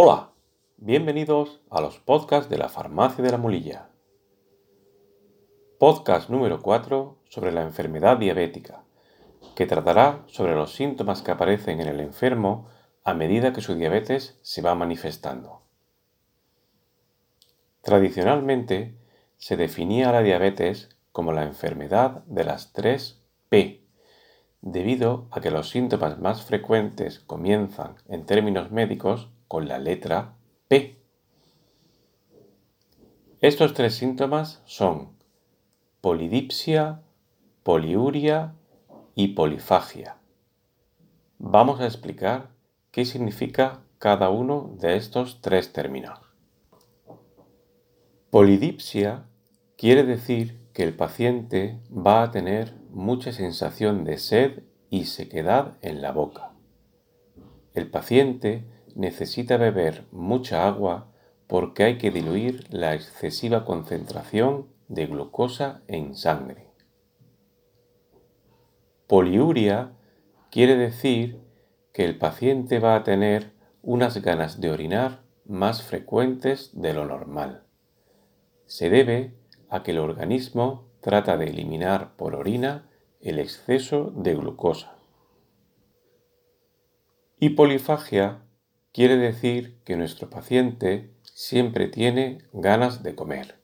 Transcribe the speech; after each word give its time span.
Hola, 0.00 0.30
bienvenidos 0.76 1.60
a 1.70 1.80
los 1.80 1.98
podcasts 1.98 2.48
de 2.48 2.56
la 2.56 2.68
Farmacia 2.68 3.24
de 3.24 3.32
la 3.32 3.36
Mulilla. 3.36 3.88
Podcast 5.80 6.30
número 6.30 6.62
4 6.62 7.18
sobre 7.28 7.50
la 7.50 7.62
enfermedad 7.62 8.16
diabética, 8.16 8.84
que 9.56 9.66
tratará 9.66 10.22
sobre 10.28 10.54
los 10.54 10.72
síntomas 10.72 11.20
que 11.20 11.32
aparecen 11.32 11.80
en 11.80 11.88
el 11.88 11.98
enfermo 11.98 12.68
a 13.02 13.12
medida 13.12 13.52
que 13.52 13.60
su 13.60 13.74
diabetes 13.74 14.38
se 14.42 14.62
va 14.62 14.76
manifestando. 14.76 15.62
Tradicionalmente 17.82 18.96
se 19.36 19.56
definía 19.56 20.12
la 20.12 20.22
diabetes 20.22 20.90
como 21.10 21.32
la 21.32 21.42
enfermedad 21.42 22.22
de 22.26 22.44
las 22.44 22.72
tres 22.72 23.20
P, 23.48 23.87
debido 24.60 25.28
a 25.30 25.40
que 25.40 25.50
los 25.50 25.70
síntomas 25.70 26.18
más 26.18 26.42
frecuentes 26.42 27.20
comienzan 27.20 27.96
en 28.08 28.26
términos 28.26 28.70
médicos 28.70 29.28
con 29.46 29.68
la 29.68 29.78
letra 29.78 30.36
P. 30.68 31.00
Estos 33.40 33.72
tres 33.74 33.94
síntomas 33.94 34.62
son 34.66 35.16
polidipsia, 36.00 37.02
poliuria 37.62 38.54
y 39.14 39.28
polifagia. 39.28 40.16
Vamos 41.38 41.80
a 41.80 41.86
explicar 41.86 42.50
qué 42.90 43.04
significa 43.04 43.82
cada 43.98 44.30
uno 44.30 44.74
de 44.78 44.96
estos 44.96 45.40
tres 45.40 45.72
términos. 45.72 46.18
Polidipsia 48.30 49.24
quiere 49.76 50.04
decir 50.04 50.60
que 50.78 50.84
el 50.84 50.94
paciente 50.94 51.80
va 51.90 52.22
a 52.22 52.30
tener 52.30 52.72
mucha 52.90 53.32
sensación 53.32 54.04
de 54.04 54.16
sed 54.16 54.62
y 54.90 55.06
sequedad 55.06 55.76
en 55.82 56.00
la 56.02 56.12
boca. 56.12 56.52
El 57.74 57.90
paciente 57.90 58.64
necesita 58.94 59.56
beber 59.56 60.06
mucha 60.12 60.68
agua 60.68 61.10
porque 61.48 61.82
hay 61.82 61.98
que 61.98 62.12
diluir 62.12 62.64
la 62.70 62.94
excesiva 62.94 63.64
concentración 63.64 64.68
de 64.86 65.06
glucosa 65.06 65.82
en 65.88 66.14
sangre. 66.14 66.68
Poliuria 69.08 69.96
quiere 70.48 70.76
decir 70.76 71.40
que 71.92 72.04
el 72.04 72.18
paciente 72.18 72.78
va 72.78 72.94
a 72.94 73.02
tener 73.02 73.52
unas 73.82 74.22
ganas 74.22 74.60
de 74.60 74.70
orinar 74.70 75.24
más 75.44 75.82
frecuentes 75.82 76.70
de 76.72 76.94
lo 76.94 77.04
normal. 77.04 77.64
Se 78.66 78.90
debe 78.90 79.34
a 79.68 79.82
que 79.82 79.92
el 79.92 79.98
organismo 79.98 80.88
trata 81.00 81.36
de 81.36 81.46
eliminar 81.46 82.16
por 82.16 82.34
orina 82.34 82.88
el 83.20 83.38
exceso 83.38 84.12
de 84.14 84.34
glucosa. 84.34 84.96
Y 87.38 87.50
polifagia 87.50 88.42
quiere 88.92 89.16
decir 89.16 89.78
que 89.84 89.96
nuestro 89.96 90.28
paciente 90.28 91.12
siempre 91.22 91.88
tiene 91.88 92.38
ganas 92.52 93.02
de 93.02 93.14
comer. 93.14 93.58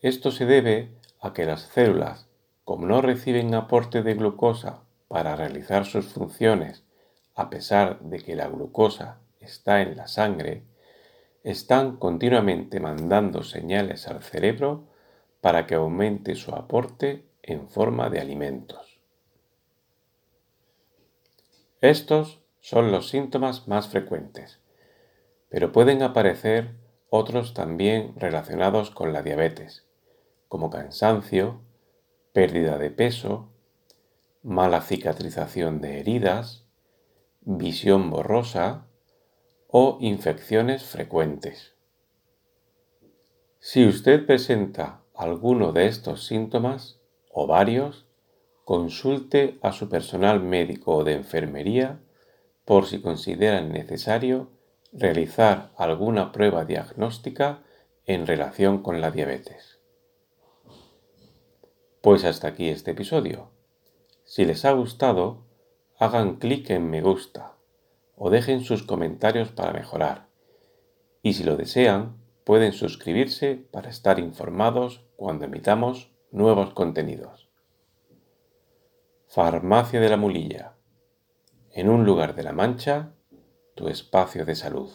Esto 0.00 0.30
se 0.30 0.44
debe 0.44 0.90
a 1.20 1.32
que 1.32 1.46
las 1.46 1.62
células, 1.62 2.28
como 2.64 2.86
no 2.86 3.00
reciben 3.00 3.54
aporte 3.54 4.02
de 4.02 4.14
glucosa 4.14 4.84
para 5.08 5.36
realizar 5.36 5.86
sus 5.86 6.06
funciones, 6.06 6.84
a 7.34 7.48
pesar 7.48 8.00
de 8.00 8.20
que 8.20 8.36
la 8.36 8.48
glucosa 8.48 9.20
está 9.40 9.80
en 9.80 9.96
la 9.96 10.06
sangre, 10.06 10.64
están 11.42 11.96
continuamente 11.96 12.80
mandando 12.80 13.42
señales 13.42 14.08
al 14.08 14.22
cerebro 14.22 14.88
para 15.44 15.66
que 15.66 15.74
aumente 15.74 16.36
su 16.36 16.54
aporte 16.54 17.28
en 17.42 17.68
forma 17.68 18.08
de 18.08 18.18
alimentos. 18.18 18.98
Estos 21.82 22.40
son 22.60 22.90
los 22.90 23.10
síntomas 23.10 23.68
más 23.68 23.88
frecuentes, 23.88 24.62
pero 25.50 25.70
pueden 25.70 26.02
aparecer 26.02 26.76
otros 27.10 27.52
también 27.52 28.14
relacionados 28.16 28.90
con 28.90 29.12
la 29.12 29.20
diabetes, 29.20 29.86
como 30.48 30.70
cansancio, 30.70 31.60
pérdida 32.32 32.78
de 32.78 32.90
peso, 32.90 33.52
mala 34.42 34.80
cicatrización 34.80 35.82
de 35.82 36.00
heridas, 36.00 36.64
visión 37.42 38.08
borrosa 38.08 38.86
o 39.68 39.98
infecciones 40.00 40.84
frecuentes. 40.84 41.74
Si 43.58 43.86
usted 43.86 44.24
presenta 44.24 45.03
alguno 45.14 45.72
de 45.72 45.86
estos 45.86 46.26
síntomas 46.26 47.00
o 47.30 47.46
varios, 47.46 48.06
consulte 48.64 49.58
a 49.62 49.72
su 49.72 49.88
personal 49.88 50.40
médico 50.40 50.96
o 50.96 51.04
de 51.04 51.14
enfermería 51.14 52.00
por 52.64 52.86
si 52.86 53.00
consideran 53.00 53.72
necesario 53.72 54.50
realizar 54.92 55.72
alguna 55.76 56.32
prueba 56.32 56.64
diagnóstica 56.64 57.62
en 58.06 58.26
relación 58.26 58.82
con 58.82 59.00
la 59.00 59.10
diabetes. 59.10 59.80
Pues 62.00 62.24
hasta 62.24 62.48
aquí 62.48 62.68
este 62.68 62.92
episodio. 62.92 63.50
Si 64.24 64.44
les 64.44 64.64
ha 64.64 64.72
gustado, 64.72 65.44
hagan 65.98 66.36
clic 66.36 66.70
en 66.70 66.90
me 66.90 67.02
gusta 67.02 67.54
o 68.16 68.30
dejen 68.30 68.62
sus 68.62 68.82
comentarios 68.82 69.50
para 69.50 69.72
mejorar. 69.72 70.28
Y 71.22 71.34
si 71.34 71.44
lo 71.44 71.56
desean, 71.56 72.23
pueden 72.44 72.72
suscribirse 72.72 73.56
para 73.56 73.90
estar 73.90 74.18
informados 74.18 75.04
cuando 75.16 75.46
emitamos 75.46 76.12
nuevos 76.30 76.74
contenidos. 76.74 77.48
Farmacia 79.26 80.00
de 80.00 80.08
la 80.08 80.16
Mulilla 80.16 80.74
en 81.74 81.90
un 81.90 82.04
lugar 82.04 82.36
de 82.36 82.44
la 82.44 82.52
Mancha, 82.52 83.14
tu 83.74 83.88
espacio 83.88 84.44
de 84.44 84.54
salud. 84.54 84.90